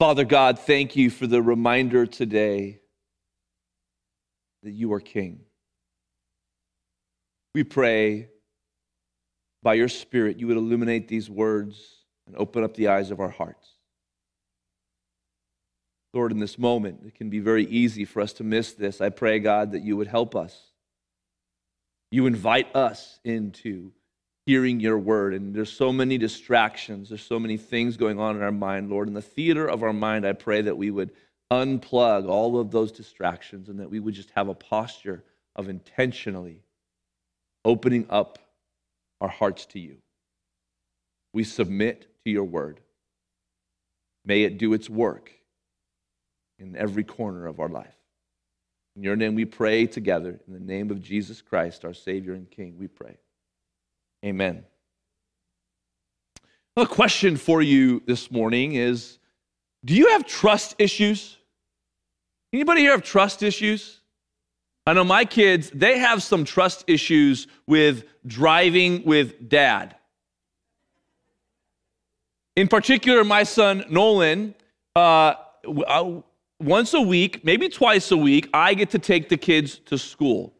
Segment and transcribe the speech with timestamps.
[0.00, 2.80] Father God, thank you for the reminder today
[4.64, 5.40] that you are King.
[7.54, 8.28] We pray
[9.62, 11.80] by your Spirit you would illuminate these words
[12.26, 13.68] and open up the eyes of our hearts.
[16.12, 19.00] Lord, in this moment, it can be very easy for us to miss this.
[19.00, 20.72] I pray, God, that you would help us.
[22.10, 23.92] You invite us into
[24.46, 25.34] hearing your word.
[25.34, 29.08] And there's so many distractions, there's so many things going on in our mind, Lord.
[29.08, 31.10] In the theater of our mind, I pray that we would
[31.50, 35.22] unplug all of those distractions and that we would just have a posture
[35.56, 36.60] of intentionally
[37.64, 38.38] opening up
[39.20, 39.96] our hearts to you.
[41.32, 42.80] We submit to your word.
[44.24, 45.32] May it do its work
[46.58, 47.94] in every corner of our life.
[48.96, 50.40] In your name we pray together.
[50.46, 53.16] In the name of Jesus Christ, our Savior and King, we pray.
[54.24, 54.64] Amen.
[56.76, 59.18] A question for you this morning is
[59.84, 61.36] Do you have trust issues?
[62.52, 64.00] Anybody here have trust issues?
[64.86, 69.96] I know my kids, they have some trust issues with driving with dad.
[72.56, 74.54] In particular, my son Nolan,
[74.94, 75.34] uh,
[75.86, 76.12] uh,
[76.60, 80.54] once a week, maybe twice a week, I get to take the kids to school.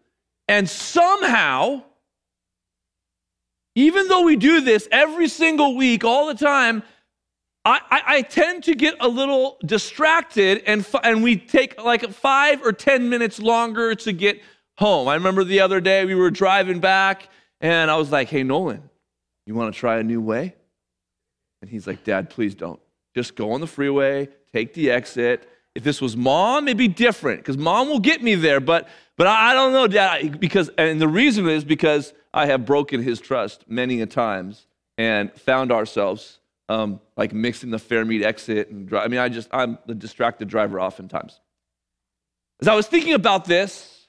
[0.49, 1.85] And somehow,
[3.75, 6.83] even though we do this every single week, all the time,
[7.65, 12.63] I, I, I tend to get a little distracted and, and we take like five
[12.63, 14.41] or 10 minutes longer to get
[14.77, 15.09] home.
[15.09, 17.29] I remember the other day we were driving back
[17.61, 18.91] and I was like, hey, Nolan,
[19.47, 20.55] you want to try a new way?
[21.63, 22.81] And he's like, Dad, please don't.
[23.15, 25.49] Just go on the freeway, take the exit.
[25.75, 28.61] If this was mom, it'd be different because mom will get me there.
[28.61, 33.01] But but I don't know, Dad, because and the reason is because I have broken
[33.01, 34.67] his trust many a times
[34.99, 39.05] and found ourselves um, like mixing the Fairmead exit and drive.
[39.05, 41.41] I mean, I just I'm the distracted driver oftentimes.
[42.61, 44.09] As I was thinking about this,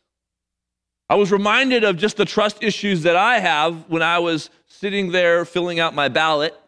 [1.07, 5.11] I was reminded of just the trust issues that I have when I was sitting
[5.11, 6.59] there filling out my ballot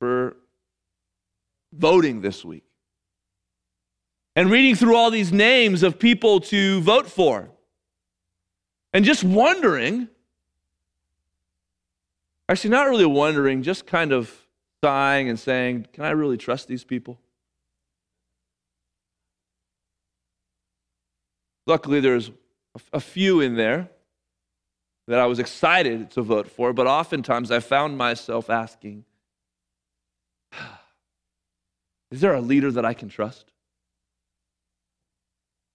[0.00, 0.36] for
[1.72, 2.64] voting this week
[4.34, 7.50] and reading through all these names of people to vote for
[8.92, 10.08] and just wondering
[12.48, 14.32] actually not really wondering just kind of
[14.82, 17.18] sighing and saying can i really trust these people
[21.66, 22.30] luckily there's
[22.92, 23.88] a few in there
[25.06, 29.04] that i was excited to vote for but oftentimes i found myself asking
[32.10, 33.46] is there a leader that i can trust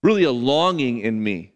[0.02, 1.52] really a longing in me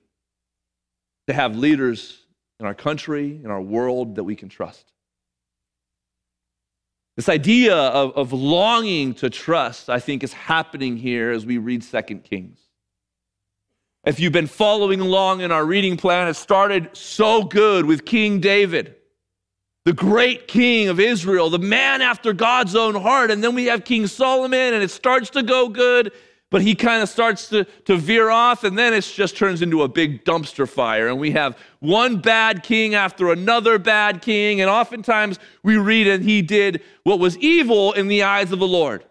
[1.27, 2.27] to have leaders
[2.61, 4.93] in our country, in our world that we can trust.
[7.17, 11.85] This idea of, of longing to trust, I think, is happening here as we read
[11.85, 12.59] Second Kings.
[14.05, 18.41] If you've been following along in our reading plan, it started so good with King
[18.41, 18.97] David,
[19.85, 23.31] the great king of Israel, the man after God's own heart.
[23.31, 26.13] And then we have King Solomon, and it starts to go good
[26.55, 29.83] but he kind of starts to, to veer off, and then it just turns into
[29.83, 31.09] a big dumpster fire.
[31.09, 36.23] And we have one bad king after another bad king, and oftentimes we read, and
[36.23, 39.05] he did what was evil in the eyes of the Lord.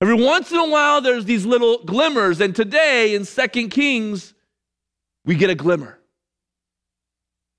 [0.00, 4.34] Every once in a while, there's these little glimmers, and today in Second Kings,
[5.24, 6.00] we get a glimmer.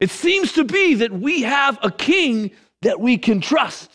[0.02, 2.52] It seems to be that we have a king
[2.82, 3.90] that we can trust.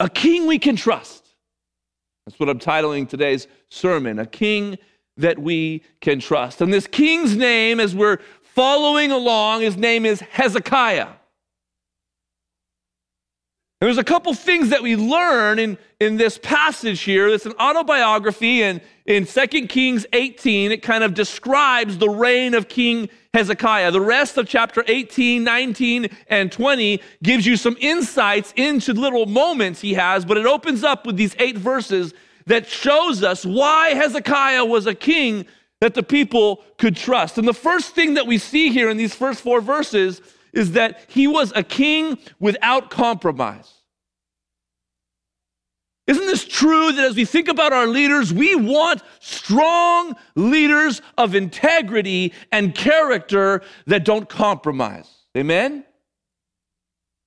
[0.00, 1.24] A king we can trust.
[2.26, 4.78] That's what I'm titling today's sermon A King
[5.16, 6.60] That We Can Trust.
[6.60, 11.08] And this king's name, as we're following along, his name is Hezekiah.
[13.80, 17.28] And there's a couple things that we learn in, in this passage here.
[17.28, 22.68] It's an autobiography, and in 2 Kings 18, it kind of describes the reign of
[22.68, 23.90] King Hezekiah.
[23.92, 29.80] The rest of chapter 18, 19, and 20 gives you some insights into little moments
[29.80, 32.12] he has, but it opens up with these eight verses
[32.50, 35.46] that shows us why Hezekiah was a king
[35.80, 37.38] that the people could trust.
[37.38, 40.20] And the first thing that we see here in these first four verses
[40.52, 43.72] is that he was a king without compromise.
[46.06, 51.36] Isn't this true that as we think about our leaders, we want strong leaders of
[51.36, 55.08] integrity and character that don't compromise?
[55.36, 55.84] Amen?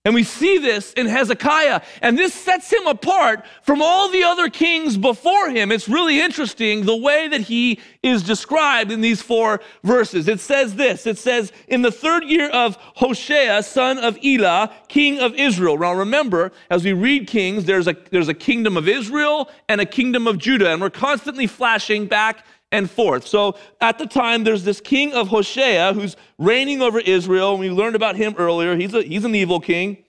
[0.05, 4.49] And we see this in Hezekiah, and this sets him apart from all the other
[4.49, 5.71] kings before him.
[5.71, 10.27] It's really interesting the way that he is described in these four verses.
[10.27, 15.19] It says this it says, In the third year of Hoshea, son of Elah, king
[15.19, 15.77] of Israel.
[15.77, 19.85] Now remember, as we read Kings, there's a, there's a kingdom of Israel and a
[19.85, 23.25] kingdom of Judah, and we're constantly flashing back and forth.
[23.25, 27.51] So at the time, there's this king of Hoshea who's reigning over Israel.
[27.51, 28.75] And we learned about him earlier.
[28.75, 30.03] He's, a, he's an evil king.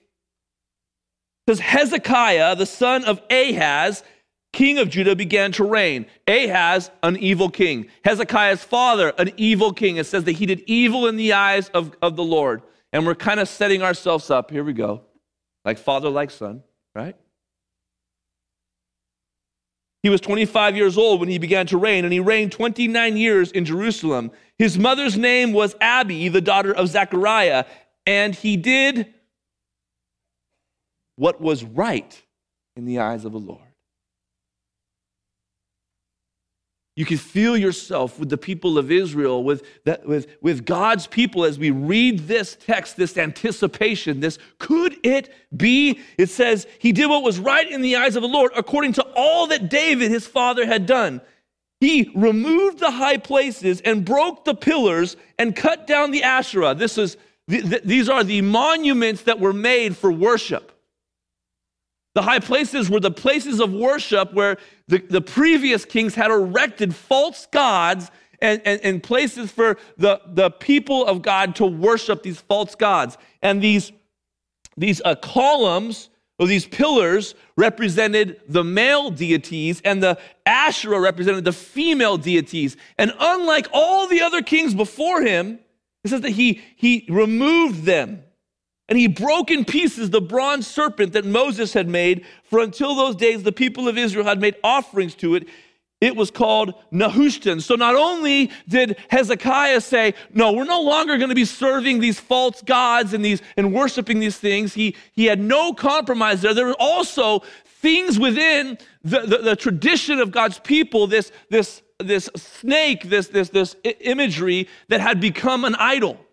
[1.45, 4.03] Because Hezekiah, the son of Ahaz,
[4.51, 6.07] king of Judah, began to reign.
[6.27, 7.85] Ahaz, an evil king.
[8.03, 9.97] Hezekiah's father, an evil king.
[9.97, 12.63] It says that he did evil in the eyes of, of the Lord.
[12.91, 14.49] And we're kind of setting ourselves up.
[14.49, 15.03] Here we go.
[15.63, 16.63] Like father, like son,
[16.95, 17.15] right?
[20.05, 23.51] He was 25 years old when he began to reign, and he reigned 29 years
[23.51, 24.29] in Jerusalem.
[24.59, 27.65] His mother's name was Abi, the daughter of Zechariah,
[28.05, 29.11] and he did
[31.15, 32.21] what was right
[32.75, 33.64] in the eyes of the Lord.
[36.95, 41.43] You can feel yourself with the people of Israel, with, that, with, with God's people
[41.43, 45.99] as we read this text, this anticipation, this could it be?
[46.17, 49.05] It says, He did what was right in the eyes of the Lord according to
[49.13, 51.19] all that David, his father, had done.
[51.81, 56.75] He removed the high places and broke the pillars and cut down the Asherah.
[56.75, 57.17] This is,
[57.49, 60.71] th- these are the monuments that were made for worship.
[62.15, 64.57] The high places were the places of worship where
[64.87, 68.09] the, the previous kings had erected false gods
[68.39, 73.17] and, and, and, places for the, the people of God to worship these false gods.
[73.41, 73.91] And these,
[74.77, 76.09] these uh, columns
[76.39, 82.75] or these pillars represented the male deities, and the Asherah represented the female deities.
[82.97, 85.59] And unlike all the other kings before him,
[86.03, 88.24] it says that he, he removed them
[88.87, 93.15] and he broke in pieces the bronze serpent that Moses had made, for until those
[93.15, 95.47] days the people of Israel had made offerings to it.
[96.01, 97.61] It was called Nehushtan.
[97.61, 102.19] So not only did Hezekiah say, No, we're no longer going to be serving these
[102.19, 106.53] false gods and these and worshiping these things, he, he had no compromise there.
[106.53, 112.29] There were also things within the, the, the tradition of God's people, this, this, this
[112.35, 116.24] snake, this, this, this imagery that had become an idol.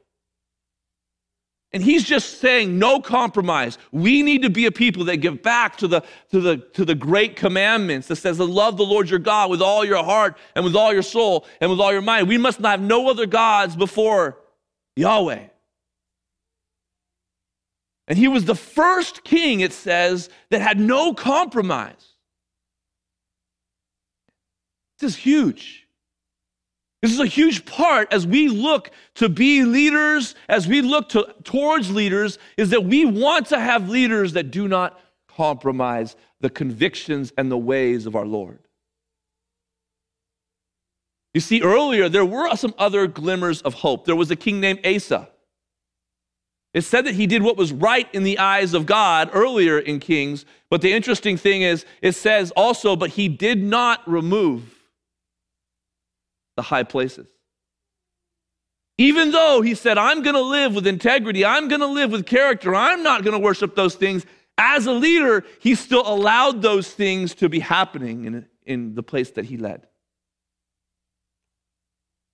[1.75, 3.79] And he's just saying, no compromise.
[3.93, 6.95] We need to be a people that give back to the, to the, to the
[6.95, 10.65] great commandments that says to love the Lord your God with all your heart and
[10.65, 12.29] with all your soul and with all your mind.
[12.29, 14.39] We must have no other gods before
[14.97, 15.47] Yahweh.
[18.09, 22.17] And he was the first king, it says, that had no compromise.
[24.99, 25.82] This is huge.
[27.03, 31.35] This is a huge part as we look to be leaders, as we look to,
[31.43, 37.33] towards leaders, is that we want to have leaders that do not compromise the convictions
[37.37, 38.61] and the ways of our Lord.
[41.35, 44.05] You see, earlier there were some other glimmers of hope.
[44.05, 45.29] There was a king named Asa.
[46.73, 49.99] It said that he did what was right in the eyes of God earlier in
[49.99, 54.82] Kings, but the interesting thing is, it says also, but he did not remove
[56.57, 57.27] the high places.
[58.99, 62.27] Even though he said, I'm going to live with integrity, I'm going to live with
[62.27, 64.27] character, I'm not going to worship those things,
[64.59, 69.31] as a leader, he still allowed those things to be happening in, in the place
[69.33, 69.87] that he led.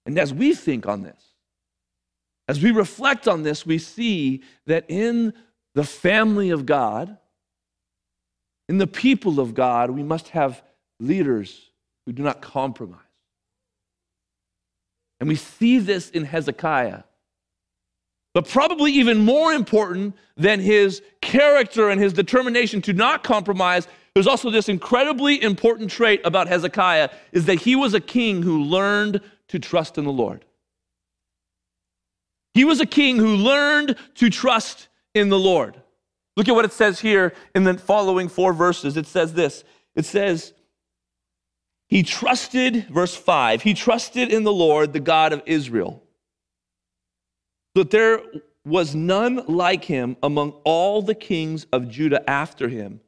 [0.05, 1.23] And as we think on this,
[2.49, 5.35] as we reflect on this, we see that in
[5.75, 7.17] the family of God,
[8.69, 10.63] in the people of God, we must have
[10.99, 11.71] leaders
[12.05, 13.01] who do not compromise.
[15.21, 17.03] And we see this in Hezekiah.
[18.35, 24.27] But probably even more important than his character and his determination to not compromise, there's
[24.27, 29.21] also this incredibly important trait about Hezekiah is that he was a king who learned
[29.49, 30.45] to trust in the Lord.
[32.55, 35.81] He was a king who learned to trust in the Lord.
[36.37, 38.97] Look at what it says here in the following four verses.
[38.97, 39.65] It says this.
[39.97, 40.53] It says,
[41.89, 46.03] he trusted, verse 5, he trusted in the Lord, the God of Israel.
[47.75, 48.21] That there
[48.65, 53.01] was none like him among all the kings of Judah after him,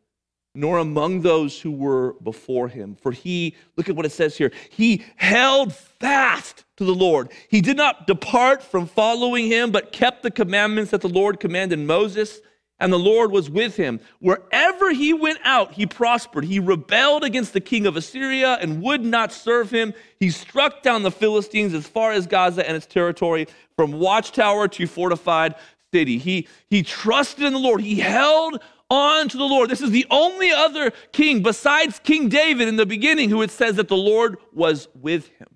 [0.55, 2.97] nor among those who were before him.
[2.97, 7.31] For he, look at what it says here, he held fast to the Lord.
[7.51, 11.79] He did not depart from following him, but kept the commandments that the Lord commanded
[11.79, 12.41] Moses
[12.81, 14.01] and the Lord was with him.
[14.19, 16.45] Wherever he went out, he prospered.
[16.45, 19.93] He rebelled against the king of Assyria and would not serve him.
[20.19, 23.47] He struck down the Philistines as far as Gaza and its territory,
[23.77, 25.55] from watchtower to fortified
[25.93, 26.19] city.
[26.19, 27.81] He, he trusted in the Lord.
[27.81, 28.61] He held
[28.91, 29.71] on to the Lord.
[29.71, 33.77] This is the only other king besides King David in the beginning who it says
[33.77, 35.49] that the Lord was with him.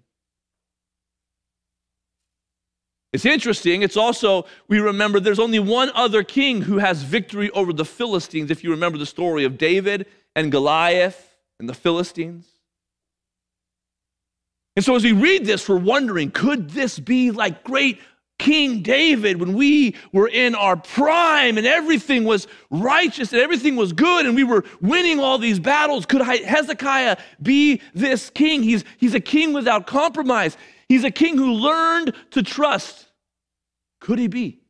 [3.14, 3.82] It's interesting.
[3.82, 8.50] It's also, we remember there's only one other king who has victory over the Philistines,
[8.50, 12.48] if you remember the story of David and Goliath and the Philistines.
[14.74, 18.00] And so as we read this, we're wondering could this be like great
[18.40, 23.92] King David when we were in our prime and everything was righteous and everything was
[23.92, 26.04] good and we were winning all these battles?
[26.04, 28.64] Could Hezekiah be this king?
[28.64, 30.56] He's, he's a king without compromise.
[30.94, 33.08] He's a king who learned to trust.
[34.00, 34.60] Could he be?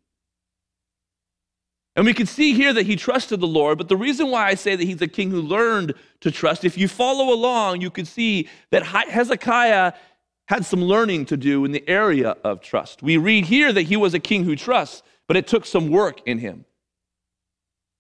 [1.96, 4.54] And we can see here that he trusted the Lord, but the reason why I
[4.54, 8.06] say that he's a king who learned to trust, if you follow along, you can
[8.06, 9.92] see that Hezekiah
[10.48, 13.02] had some learning to do in the area of trust.
[13.02, 16.26] We read here that he was a king who trusts, but it took some work
[16.26, 16.64] in him.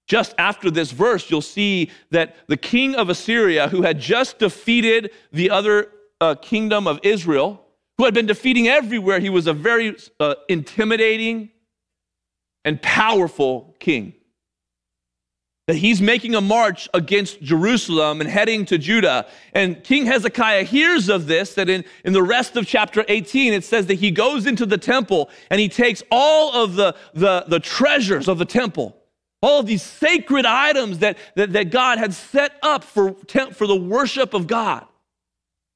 [0.06, 5.10] Just after this verse, you'll see that the king of Assyria, who had just defeated
[5.30, 5.88] the other
[6.22, 7.60] uh, kingdom of Israel,
[7.98, 11.50] who had been defeating everywhere, he was a very uh, intimidating,
[12.64, 14.14] and powerful king.
[15.66, 19.26] That he's making a march against Jerusalem and heading to Judah.
[19.54, 23.64] And King Hezekiah hears of this, that in, in the rest of chapter 18, it
[23.64, 27.60] says that he goes into the temple and he takes all of the, the, the
[27.60, 28.94] treasures of the temple,
[29.40, 33.14] all of these sacred items that, that, that God had set up for,
[33.52, 34.86] for the worship of God.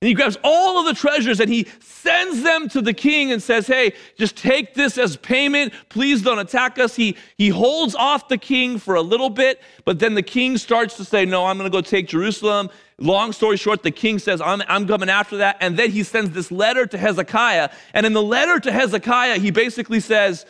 [0.00, 3.42] And he grabs all of the treasures and he sends them to the king and
[3.42, 5.72] says, Hey, just take this as payment.
[5.88, 6.94] Please don't attack us.
[6.94, 10.96] He, he holds off the king for a little bit, but then the king starts
[10.98, 12.70] to say, No, I'm going to go take Jerusalem.
[12.98, 15.56] Long story short, the king says, I'm, I'm coming after that.
[15.60, 17.70] And then he sends this letter to Hezekiah.
[17.92, 20.46] And in the letter to Hezekiah, he basically says,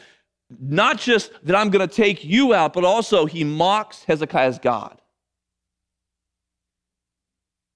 [0.60, 5.00] Not just that I'm going to take you out, but also he mocks Hezekiah's God.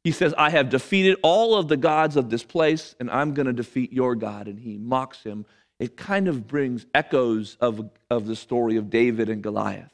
[0.04, 3.46] He says, I have defeated all of the gods of this place, and I'm going
[3.46, 4.48] to defeat your God.
[4.48, 5.46] And he mocks him.
[5.78, 9.92] It kind of brings echoes of, of the story of David and Goliath.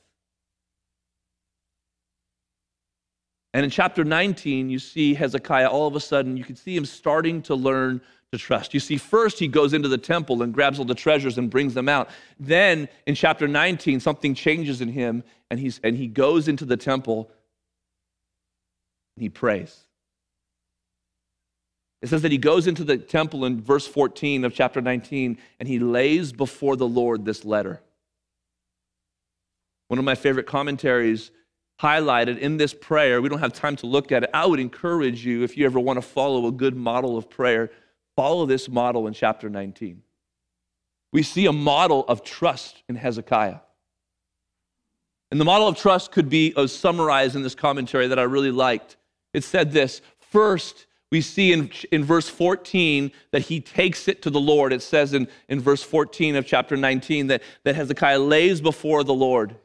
[3.54, 6.84] And in chapter 19, you see Hezekiah all of a sudden, you can see him
[6.84, 8.00] starting to learn
[8.32, 8.74] to trust.
[8.74, 11.74] You see, first he goes into the temple and grabs all the treasures and brings
[11.74, 12.10] them out.
[12.38, 16.76] Then in chapter 19, something changes in him, and, he's, and he goes into the
[16.76, 17.30] temple
[19.16, 19.87] and he prays.
[22.00, 25.68] It says that he goes into the temple in verse 14 of chapter 19 and
[25.68, 27.80] he lays before the Lord this letter.
[29.88, 31.30] One of my favorite commentaries
[31.80, 34.30] highlighted in this prayer, we don't have time to look at it.
[34.34, 37.70] I would encourage you, if you ever want to follow a good model of prayer,
[38.16, 40.02] follow this model in chapter 19.
[41.12, 43.60] We see a model of trust in Hezekiah.
[45.30, 48.50] And the model of trust could be uh, summarized in this commentary that I really
[48.50, 48.96] liked.
[49.32, 54.30] It said this First, we see in, in verse 14 that he takes it to
[54.30, 54.72] the Lord.
[54.72, 59.14] It says in, in verse 14 of chapter 19 that, that Hezekiah lays before the
[59.14, 59.56] Lord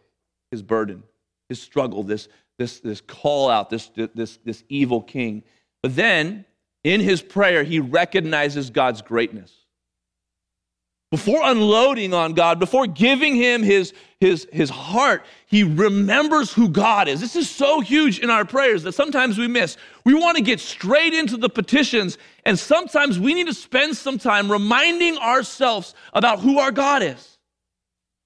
[0.51, 1.03] his burden,
[1.49, 5.43] his struggle, this, this, this call out, this, this, this evil king.
[5.81, 6.45] But then
[6.83, 9.62] in his prayer, he recognizes God's greatness
[11.13, 17.07] before unloading on God, before giving him his, his, his heart, he remembers who God
[17.07, 17.21] is.
[17.21, 19.77] This is so huge in our prayers that sometimes we miss.
[20.05, 22.17] We want to get straight into the petitions,
[22.47, 27.32] and sometimes we need to spend some time reminding ourselves about who our God is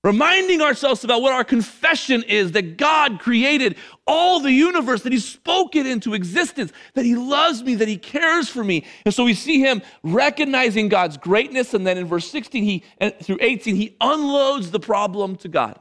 [0.08, 3.76] reminding ourselves about what our confession is that God created
[4.08, 7.98] all the universe, that He spoke it into existence, that He loves me, that He
[7.98, 8.86] cares for me.
[9.04, 11.74] And so we see Him recognizing God's greatness.
[11.74, 15.78] And then in verse 16 he, uh, through 18, He unloads the problem to God.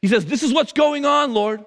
[0.00, 1.64] He says, This is what's going on, Lord.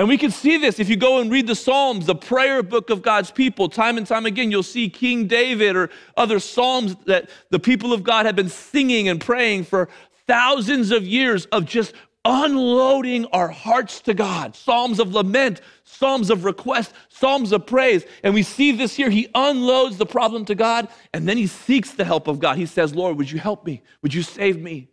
[0.00, 2.88] And we can see this if you go and read the Psalms, the prayer book
[2.88, 7.28] of God's people, time and time again, you'll see King David or other Psalms that
[7.50, 9.90] the people of God have been singing and praying for
[10.26, 11.92] thousands of years of just
[12.24, 14.56] unloading our hearts to God.
[14.56, 18.06] Psalms of lament, Psalms of request, Psalms of praise.
[18.24, 19.10] And we see this here.
[19.10, 22.56] He unloads the problem to God and then he seeks the help of God.
[22.56, 23.82] He says, Lord, would you help me?
[24.00, 24.88] Would you save me?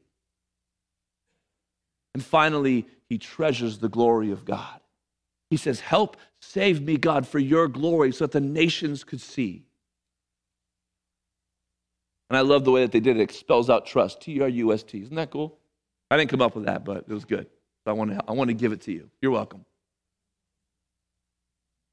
[2.13, 4.81] And finally, he treasures the glory of God.
[5.49, 9.65] He says, Help save me, God, for your glory, so that the nations could see.
[12.29, 13.29] And I love the way that they did it.
[13.29, 14.21] It spells out trust.
[14.21, 15.01] T R U S T.
[15.01, 15.57] Isn't that cool?
[16.11, 17.47] I didn't come up with that, but it was good.
[17.83, 19.09] So I want to, I want to give it to you.
[19.21, 19.65] You're welcome.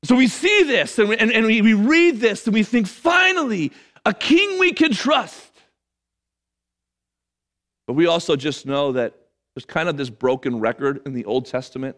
[0.05, 2.87] So we see this and, we, and, and we, we read this and we think,
[2.87, 3.73] finally,
[4.05, 5.51] a king we can trust.
[7.87, 9.15] But we also just know that
[9.55, 11.97] there's kind of this broken record in the Old Testament.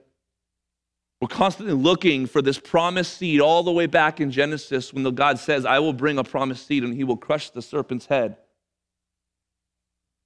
[1.21, 5.39] We're constantly looking for this promised seed all the way back in Genesis when God
[5.39, 8.37] says, I will bring a promised seed and he will crush the serpent's head,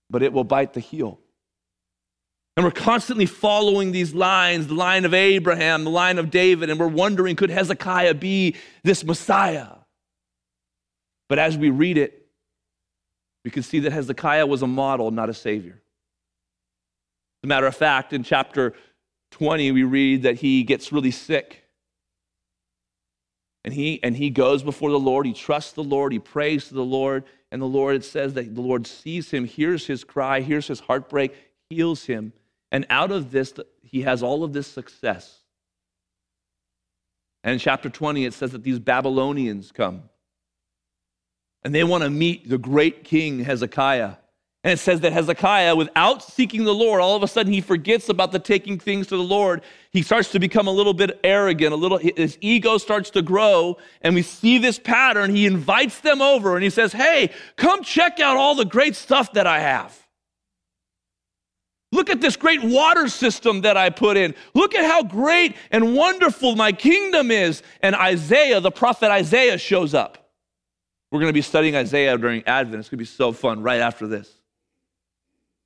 [0.09, 1.21] but it will bite the heel.
[2.57, 6.81] And we're constantly following these lines the line of Abraham, the line of David, and
[6.81, 9.69] we're wondering could Hezekiah be this Messiah?
[11.29, 12.27] But as we read it,
[13.45, 15.81] we can see that Hezekiah was a model, not a savior.
[17.43, 18.75] As a matter of fact, in chapter
[19.31, 21.65] 20, we read that he gets really sick.
[23.65, 26.75] And he, and he goes before the Lord, he trusts the Lord, he prays to
[26.75, 30.41] the Lord, and the Lord, it says that the Lord sees him, hears his cry,
[30.41, 31.35] hears his heartbreak,
[31.69, 32.33] heals him.
[32.73, 35.41] And out of this, he has all of this success.
[37.43, 40.05] And in chapter 20, it says that these Babylonians come
[41.63, 44.15] and they want to meet the great king Hezekiah.
[44.63, 48.11] And it says that Hezekiah, without seeking the Lord, all of a sudden he forgets
[48.11, 49.63] about the taking things to the Lord.
[49.91, 53.79] He starts to become a little bit arrogant, a little, his ego starts to grow.
[54.03, 55.35] And we see this pattern.
[55.35, 59.33] He invites them over and he says, Hey, come check out all the great stuff
[59.33, 59.97] that I have.
[61.93, 64.35] Look at this great water system that I put in.
[64.55, 67.63] Look at how great and wonderful my kingdom is.
[67.83, 70.31] And Isaiah, the prophet Isaiah, shows up.
[71.11, 72.79] We're going to be studying Isaiah during Advent.
[72.79, 74.40] It's going to be so fun right after this.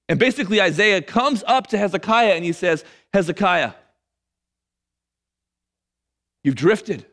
[0.09, 3.73] And basically, Isaiah comes up to Hezekiah and he says, Hezekiah,
[6.43, 7.07] you've drifted.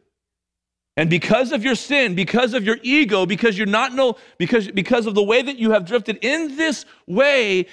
[0.98, 5.06] And because of your sin, because of your ego, because you're not no, because, because
[5.06, 7.68] of the way that you have drifted in this way,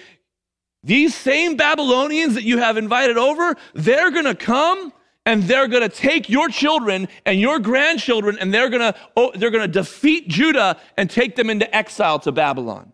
[0.85, 4.93] these same Babylonians that you have invited over, they're gonna come
[5.27, 9.67] and they're gonna take your children and your grandchildren and they're gonna, oh, they're gonna
[9.67, 12.93] defeat Judah and take them into exile to Babylon.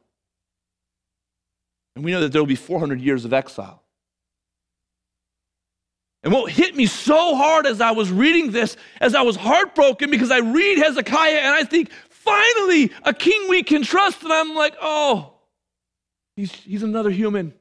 [1.94, 3.82] And we know that there will be 400 years of exile.
[6.22, 10.10] And what hit me so hard as I was reading this, as I was heartbroken
[10.10, 14.22] because I read Hezekiah and I think, finally, a king we can trust.
[14.22, 15.34] And I'm like, oh,
[16.34, 17.52] he's, he's another human.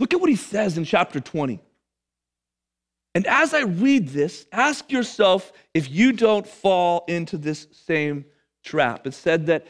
[0.00, 1.60] Look at what he says in chapter 20.
[3.18, 8.24] And as I read this, ask yourself if you don't fall into this same
[8.62, 9.08] trap.
[9.08, 9.66] It said that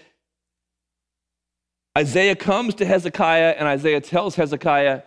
[1.96, 5.00] Isaiah comes to Hezekiah and Isaiah tells Hezekiah,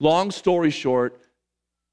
[0.00, 1.20] long story short,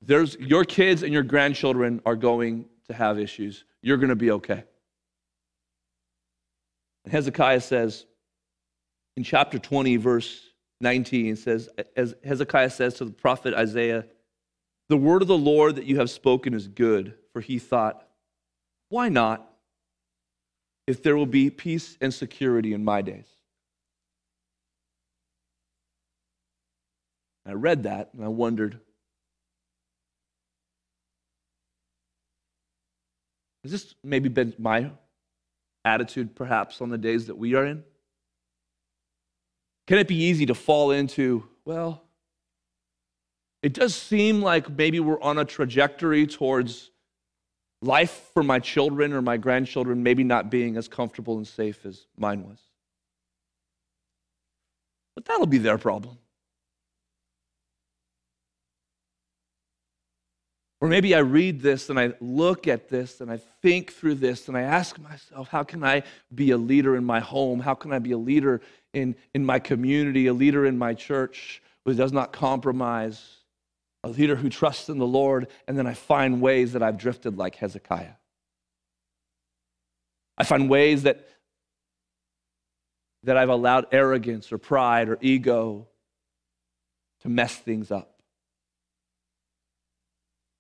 [0.02, 3.64] there's your kids and your grandchildren are going to have issues.
[3.84, 4.64] You're going to be okay.
[7.06, 8.08] And Hezekiah says
[9.18, 10.50] in chapter 20, verse
[10.80, 14.06] 19 says, as Hezekiah says to the prophet Isaiah,
[14.92, 17.14] the word of the Lord that you have spoken is good.
[17.32, 18.06] For he thought,
[18.90, 19.48] why not?
[20.86, 23.26] If there will be peace and security in my days.
[27.46, 28.82] I read that and I wondered,
[33.64, 34.92] has this maybe been my
[35.86, 37.86] attitude perhaps on the days that we are in?
[39.88, 42.04] Can it be easy to fall into, well,
[43.64, 46.90] it does seem like maybe we're on a trajectory towards
[47.82, 52.06] life for my children or my grandchildren maybe not being as comfortable and safe as
[52.18, 52.60] mine was.
[55.16, 56.18] But that'll be their problem.
[60.80, 64.48] Or maybe I read this and I look at this and I think through this
[64.48, 66.02] and I ask myself, how can I
[66.34, 67.60] be a leader in my home?
[67.60, 68.62] How can I be a leader
[68.94, 73.41] in, in my community, a leader in my church who does not compromise,
[74.04, 75.48] a leader who trusts in the Lord?
[75.68, 78.14] And then I find ways that I've drifted like Hezekiah.
[80.38, 81.28] I find ways that,
[83.24, 85.88] that I've allowed arrogance or pride or ego
[87.22, 88.22] to mess things up.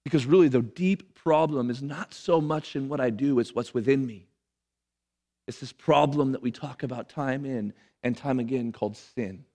[0.03, 3.73] Because really, the deep problem is not so much in what I do, it's what's
[3.73, 4.27] within me.
[5.47, 7.73] It's this problem that we talk about time in
[8.03, 9.45] and time again called sin.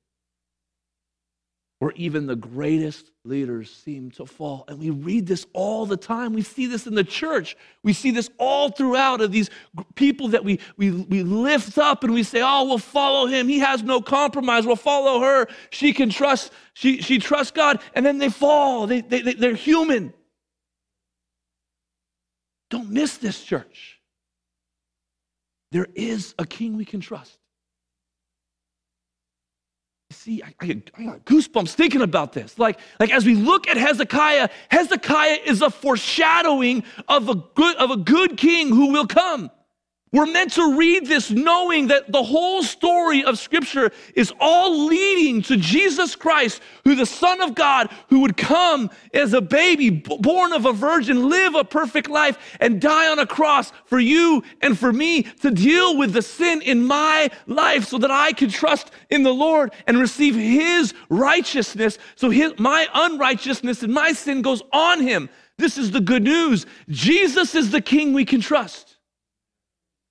[1.79, 4.65] Where even the greatest leaders seem to fall.
[4.67, 6.33] And we read this all the time.
[6.33, 7.55] We see this in the church.
[7.83, 9.51] We see this all throughout of these
[9.95, 13.47] people that we, we, we lift up and we say, oh, we'll follow him.
[13.47, 14.65] He has no compromise.
[14.65, 15.49] We'll follow her.
[15.69, 17.83] She can trust, she, she trusts God.
[17.95, 18.87] And then they fall.
[18.87, 20.15] They, they, they're human.
[22.71, 24.01] Don't miss this, church.
[25.73, 27.39] There is a king we can trust.
[30.17, 32.59] See, I, I, I, got goosebumps thinking about this.
[32.59, 37.91] Like, like as we look at Hezekiah, Hezekiah is a foreshadowing of a good, of
[37.91, 39.51] a good king who will come.
[40.17, 45.43] We're meant to read this knowing that the whole story of Scripture is all leading
[45.43, 50.55] to Jesus Christ, who the Son of God, who would come as a baby, born
[50.55, 54.79] of a virgin, live a perfect life, and die on a cross for you and
[54.79, 58.93] for me to deal with the sin in my life so that I could trust
[59.11, 61.99] in the Lord and receive His righteousness.
[62.15, 65.29] So his, my unrighteousness and my sin goes on Him.
[65.59, 66.65] This is the good news.
[66.89, 68.96] Jesus is the King we can trust.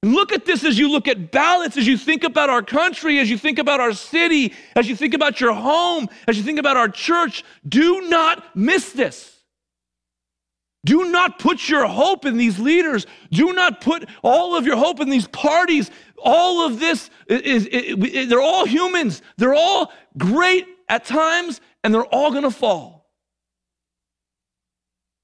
[0.06, 3.28] Look at this as you look at ballots, as you think about our country, as
[3.28, 6.78] you think about our city, as you think about your home, as you think about
[6.78, 7.44] our church.
[7.68, 9.36] Do not miss this.
[10.86, 13.08] Do not put your hope in these leaders.
[13.32, 15.90] Do not put all of your hope in these parties.
[16.24, 19.24] All of this is, is, is they're all humans.
[19.38, 23.05] They're all great at times, and they're all going to fall.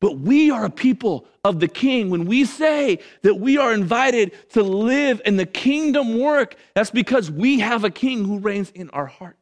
[0.01, 2.09] But we are a people of the King.
[2.09, 7.29] When we say that we are invited to live in the kingdom work, that's because
[7.29, 9.37] we have a King who reigns in our hearts,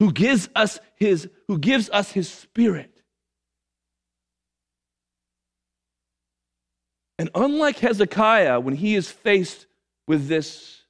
[0.00, 2.90] who gives us his, who gives us his spirit.
[7.18, 9.66] And unlike Hezekiah, when he is faced
[10.08, 10.80] with this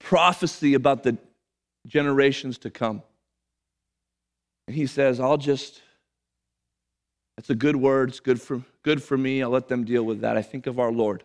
[0.00, 1.16] prophecy about the
[1.86, 3.02] generations to come,
[4.70, 5.82] and he says, I'll just,
[7.36, 10.20] it's a good word, it's good for, good for me, I'll let them deal with
[10.20, 10.36] that.
[10.36, 11.24] I think of our Lord.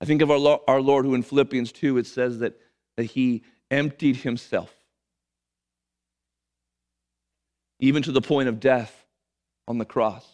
[0.00, 2.58] I think of our, our Lord, who in Philippians 2, it says that,
[2.96, 4.74] that he emptied himself,
[7.78, 9.04] even to the point of death
[9.66, 10.26] on the cross.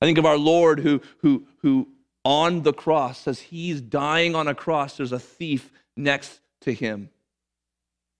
[0.00, 1.88] I think of our Lord, who, who, who
[2.24, 7.10] on the cross, as he's dying on a cross, there's a thief next to him.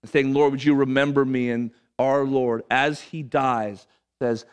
[0.04, 1.50] saying, Lord, would you remember me?
[1.50, 3.86] And our Lord, as he dies,
[4.20, 4.44] says,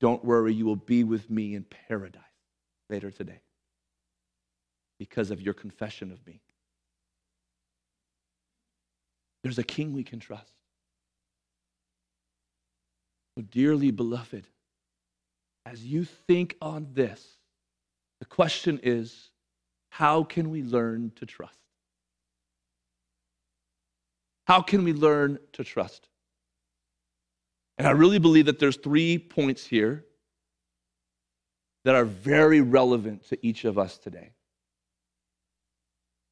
[0.00, 2.22] Don't worry, you will be with me in paradise
[2.88, 3.40] later today
[4.98, 6.40] because of your confession of me.
[9.42, 10.52] There's a king we can trust.
[13.36, 14.46] So, dearly beloved,
[15.64, 17.24] as you think on this,
[18.20, 19.30] the question is
[19.90, 21.65] how can we learn to trust?
[24.46, 26.08] How can we learn to trust?
[27.78, 30.04] And I really believe that there's three points here
[31.84, 34.30] that are very relevant to each of us today.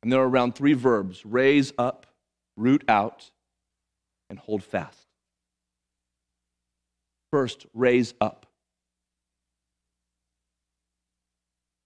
[0.02, 2.06] And they're around three verbs raise up,
[2.56, 3.30] root out,
[4.30, 5.06] and hold fast.
[7.30, 8.46] First, raise up.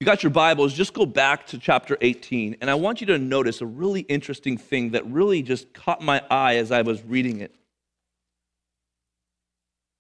[0.01, 3.19] You got your Bibles, just go back to chapter 18, and I want you to
[3.19, 7.41] notice a really interesting thing that really just caught my eye as I was reading
[7.41, 7.53] it.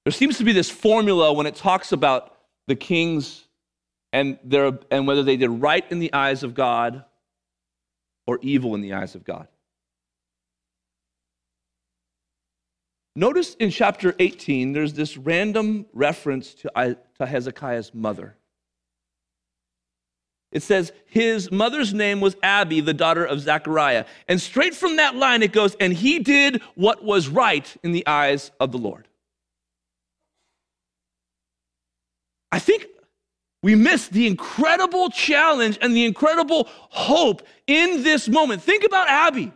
[0.04, 2.36] There seems to be this formula when it talks about
[2.68, 3.44] the kings
[4.12, 7.04] and, their, and whether they did right in the eyes of God
[8.26, 9.48] or evil in the eyes of God.
[13.16, 18.36] Notice in chapter 18, there's this random reference to, to Hezekiah's mother.
[20.50, 24.06] It says, his mother's name was Abi, the daughter of Zechariah.
[24.28, 28.06] And straight from that line it goes, and he did what was right in the
[28.06, 29.06] eyes of the Lord.
[32.50, 32.86] I think
[33.62, 38.62] we miss the incredible challenge and the incredible hope in this moment.
[38.62, 39.52] Think about Abi.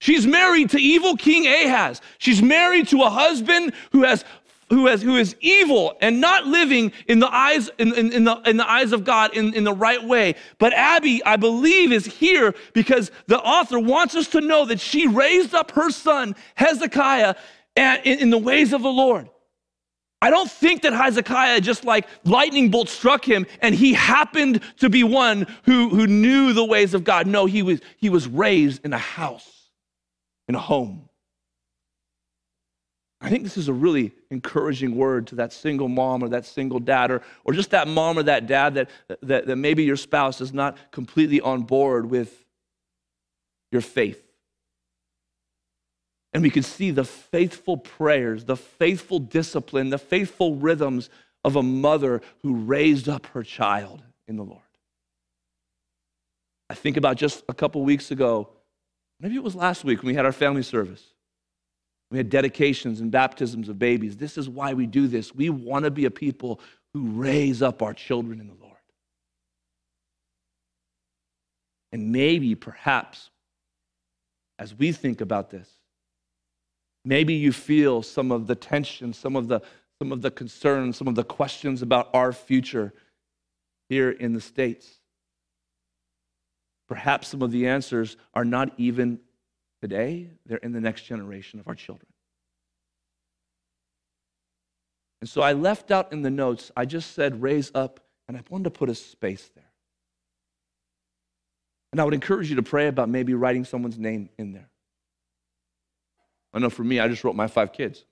[0.00, 2.02] She's married to evil King Ahaz.
[2.18, 4.24] She's married to a husband who has
[4.68, 8.36] who, has, who is evil and not living in the eyes, in, in, in, the,
[8.46, 10.34] in the eyes of God in, in the right way.
[10.58, 15.06] But Abi, I believe, is here because the author wants us to know that she
[15.06, 17.36] raised up her son, Hezekiah,
[17.76, 19.28] in, in the ways of the Lord.
[20.22, 24.88] I don't think that Hezekiah just like lightning bolt struck him and he happened to
[24.88, 27.26] be one who, who knew the ways of God.
[27.26, 29.70] No, he was, he was raised in a house,
[30.48, 31.05] in a home.
[33.20, 36.78] I think this is a really encouraging word to that single mom or that single
[36.78, 38.90] dad or, or just that mom or that dad that,
[39.22, 42.44] that, that maybe your spouse is not completely on board with
[43.72, 44.22] your faith.
[46.34, 51.08] And we can see the faithful prayers, the faithful discipline, the faithful rhythms
[51.42, 54.60] of a mother who raised up her child in the Lord.
[56.68, 58.50] I think about just a couple weeks ago,
[59.20, 61.02] maybe it was last week when we had our family service.
[62.10, 64.16] We had dedications and baptisms of babies.
[64.16, 65.34] This is why we do this.
[65.34, 66.60] We want to be a people
[66.94, 68.76] who raise up our children in the Lord.
[71.92, 73.30] And maybe, perhaps,
[74.58, 75.68] as we think about this,
[77.04, 79.60] maybe you feel some of the tension, some of the
[79.98, 82.92] some of the concerns, some of the questions about our future
[83.88, 85.00] here in the States.
[86.86, 89.20] Perhaps some of the answers are not even
[89.80, 92.06] today, they're in the next generation of our children.
[95.20, 98.42] And so I left out in the notes, I just said raise up, and I
[98.50, 99.64] wanted to put a space there.
[101.92, 104.68] And I would encourage you to pray about maybe writing someone's name in there.
[106.52, 108.04] I know for me, I just wrote my five kids.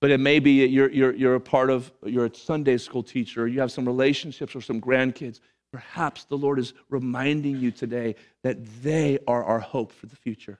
[0.00, 3.48] But it may be you're, you're, you're a part of, you're a Sunday school teacher,
[3.48, 5.40] you have some relationships or some grandkids.
[5.76, 10.58] Perhaps the Lord is reminding you today that they are our hope for the future.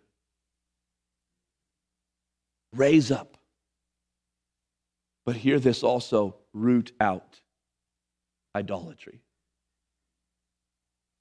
[2.74, 3.38] Raise up.
[5.24, 7.40] But hear this also root out
[8.55, 9.22] idolatry.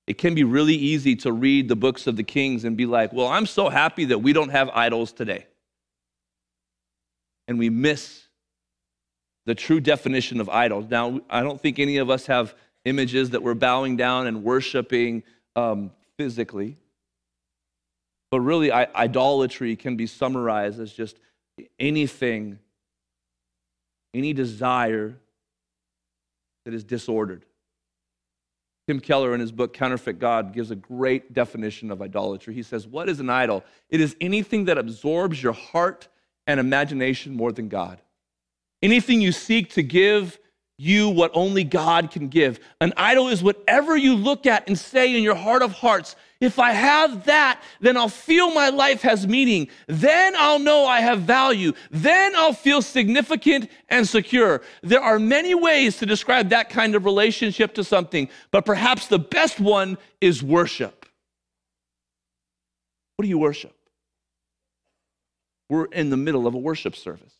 [0.07, 3.13] It can be really easy to read the books of the kings and be like,
[3.13, 5.45] well, I'm so happy that we don't have idols today.
[7.47, 8.27] And we miss
[9.45, 10.87] the true definition of idols.
[10.89, 12.55] Now, I don't think any of us have
[12.85, 15.23] images that we're bowing down and worshiping
[15.55, 16.77] um, physically.
[18.31, 21.17] But really, I- idolatry can be summarized as just
[21.79, 22.59] anything,
[24.13, 25.17] any desire
[26.65, 27.45] that is disordered.
[28.87, 32.53] Tim Keller, in his book Counterfeit God, gives a great definition of idolatry.
[32.53, 33.63] He says, What is an idol?
[33.89, 36.07] It is anything that absorbs your heart
[36.45, 37.99] and imagination more than God.
[38.83, 40.37] Anything you seek to give
[40.77, 42.59] you what only God can give.
[42.81, 46.59] An idol is whatever you look at and say in your heart of hearts, if
[46.59, 49.69] I have that, then I'll feel my life has meaning.
[49.87, 51.71] Then I'll know I have value.
[51.91, 54.61] Then I'll feel significant and secure.
[54.83, 59.19] There are many ways to describe that kind of relationship to something, but perhaps the
[59.19, 61.05] best one is worship.
[63.15, 63.73] What do you worship?
[65.69, 67.34] We're in the middle of a worship service.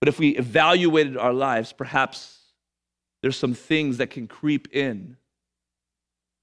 [0.00, 2.38] But if we evaluated our lives, perhaps
[3.22, 5.16] there's some things that can creep in,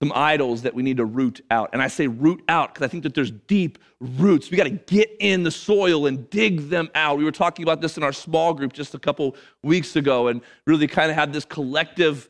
[0.01, 1.69] some idols that we need to root out.
[1.71, 4.51] And I say root out because I think that there's deep roots.
[4.51, 7.17] We got to get in the soil and dig them out.
[7.17, 10.41] We were talking about this in our small group just a couple weeks ago and
[10.65, 12.27] really kind of had this collective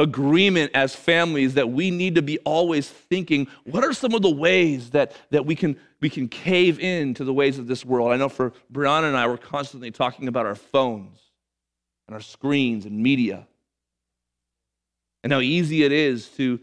[0.00, 4.30] agreement as families that we need to be always thinking what are some of the
[4.30, 8.10] ways that, that we, can, we can cave in to the ways of this world?
[8.10, 11.20] I know for brianna and i we're constantly talking about our phones
[12.08, 13.46] and our screens and media
[15.22, 16.58] and how easy it is to,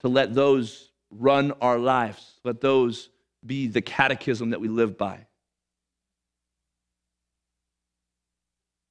[0.00, 3.08] to let those run our lives let those
[3.44, 5.14] be the catechism that we live by.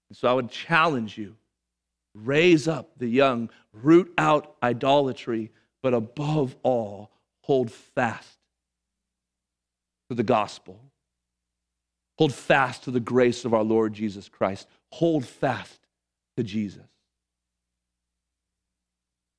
[0.09, 1.37] And so i would challenge you
[2.23, 5.51] raise up the young, root out idolatry,
[5.81, 8.37] but above all, hold fast
[10.09, 10.79] to the gospel.
[12.17, 14.67] Hold fast to the grace of our Lord Jesus Christ.
[14.91, 15.79] Hold fast
[16.35, 16.83] to Jesus.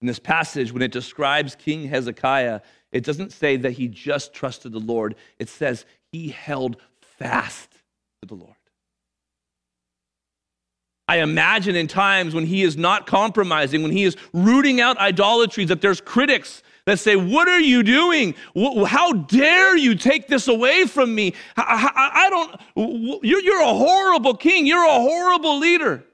[0.01, 4.73] In this passage, when it describes King Hezekiah, it doesn't say that he just trusted
[4.73, 7.71] the Lord, it says he held fast
[8.23, 8.57] to the Lord.
[11.11, 15.65] I imagine in times when he is not compromising, when he is rooting out idolatry,
[15.65, 18.37] that there's critics that say, What are you doing?
[18.87, 21.35] How dare you take this away from me?
[21.57, 24.67] I, don't, you're a horrible king.
[24.67, 26.05] You're a horrible leader.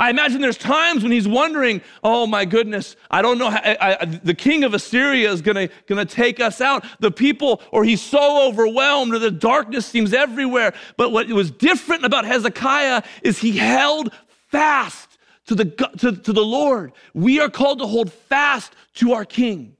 [0.00, 3.98] I imagine there's times when he's wondering, oh my goodness, I don't know, how, I,
[4.00, 6.86] I, the king of Assyria is gonna, gonna take us out.
[7.00, 10.72] The people, or he's so overwhelmed, or the darkness seems everywhere.
[10.96, 14.14] But what was different about Hezekiah is he held
[14.48, 15.66] fast to the,
[15.98, 16.92] to, to the Lord.
[17.12, 19.76] We are called to hold fast to our king.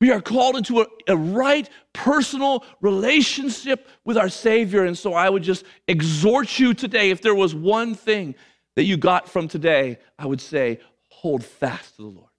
[0.00, 4.84] We are called into a, a, right personal relationship with our Savior.
[4.84, 8.36] And so I would just exhort you today if there was one thing
[8.76, 12.30] that you got from today, I would say, hold fast to the Lord.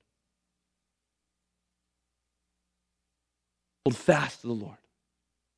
[3.83, 4.77] Hold fast to the Lord.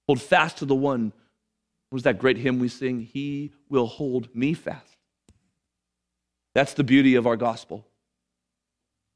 [0.08, 1.14] Hold fast to the one.
[1.90, 3.02] What was that great hymn we sing?
[3.02, 4.98] He will hold me fast.
[6.56, 7.86] That's the beauty of our gospel.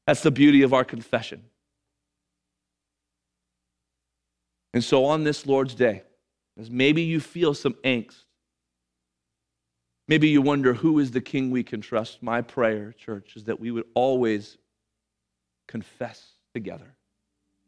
[0.06, 1.42] That's the beauty of our confession.
[4.76, 6.02] And so on this Lord's Day,
[6.60, 8.24] as maybe you feel some angst,
[10.06, 13.58] maybe you wonder who is the king we can trust, my prayer, church, is that
[13.58, 14.58] we would always
[15.66, 16.94] confess together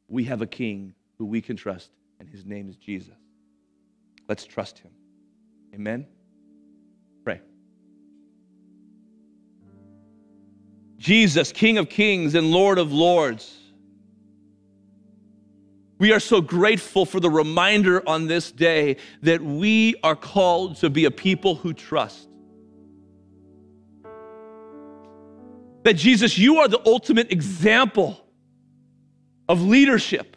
[0.07, 1.91] we have a king who we can trust,
[2.21, 3.17] and his name is Jesus.
[4.29, 4.91] Let's trust him.
[5.75, 6.07] Amen.
[7.25, 7.41] Pray.
[10.99, 13.68] Jesus, King of kings and Lord of lords
[15.99, 20.91] We are so grateful for the reminder on this day that we are called to
[20.91, 22.29] be a people who trust.
[25.83, 28.25] That Jesus, you are the ultimate example
[29.49, 30.37] of leadership.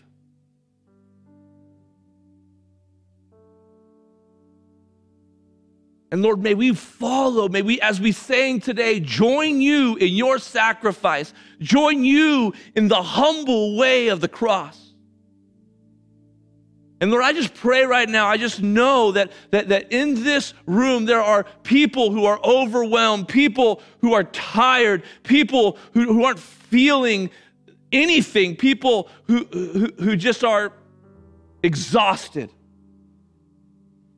[6.12, 10.40] And Lord, may we follow, may we, as we sang today, join you in your
[10.40, 14.91] sacrifice, join you in the humble way of the cross.
[17.02, 20.54] And Lord, I just pray right now, I just know that, that, that in this
[20.68, 26.40] room there are people who are overwhelmed, people who are tired, people who, who aren't
[26.40, 27.32] feeling
[27.92, 30.74] anything, people who, who, who just are
[31.64, 32.52] exhausted.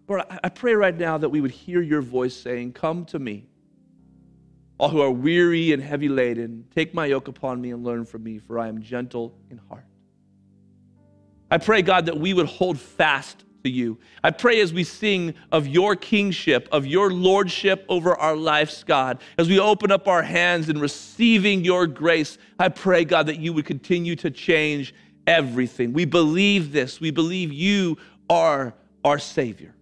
[0.09, 3.47] Lord, I pray right now that we would hear your voice saying, Come to me,
[4.77, 6.65] all who are weary and heavy laden.
[6.75, 9.85] Take my yoke upon me and learn from me, for I am gentle in heart.
[11.53, 13.99] I pray, God, that we would hold fast to you.
[14.23, 19.19] I pray as we sing of your kingship, of your lordship over our lives, God,
[19.37, 23.53] as we open up our hands in receiving your grace, I pray, God, that you
[23.53, 24.95] would continue to change
[25.27, 25.93] everything.
[25.93, 26.99] We believe this.
[26.99, 27.99] We believe you
[28.31, 28.73] are
[29.05, 29.75] our Savior.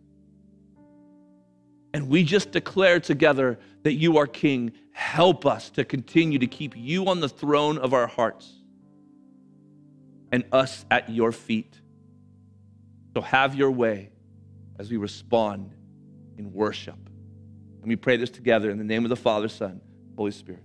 [1.93, 4.73] And we just declare together that you are King.
[4.91, 8.60] Help us to continue to keep you on the throne of our hearts
[10.31, 11.79] and us at your feet.
[13.13, 14.09] So have your way
[14.79, 15.73] as we respond
[16.37, 16.95] in worship.
[17.81, 19.81] And we pray this together in the name of the Father, Son,
[20.15, 20.63] Holy Spirit.